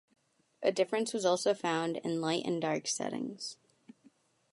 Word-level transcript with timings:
A 0.63 0.71
difference 0.71 1.13
was 1.13 1.25
also 1.25 1.53
found 1.53 1.97
in 1.97 2.21
light 2.21 2.43
and 2.43 2.59
dark 2.59 2.87
settings. 2.87 3.55